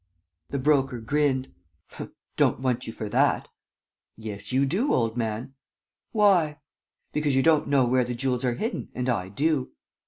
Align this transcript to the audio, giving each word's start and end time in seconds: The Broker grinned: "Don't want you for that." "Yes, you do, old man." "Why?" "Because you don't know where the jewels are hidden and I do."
The 0.49 0.57
Broker 0.57 0.99
grinned: 0.99 1.53
"Don't 2.35 2.59
want 2.59 2.87
you 2.87 2.91
for 2.91 3.07
that." 3.09 3.47
"Yes, 4.17 4.51
you 4.51 4.65
do, 4.65 4.91
old 4.95 5.15
man." 5.15 5.53
"Why?" 6.11 6.59
"Because 7.13 7.35
you 7.35 7.43
don't 7.43 7.67
know 7.67 7.85
where 7.85 8.03
the 8.03 8.15
jewels 8.15 8.43
are 8.43 8.55
hidden 8.55 8.89
and 8.95 9.07
I 9.07 9.29
do." 9.29 9.73